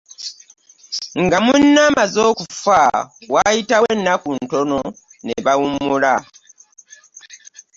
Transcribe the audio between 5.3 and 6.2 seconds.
bawummula.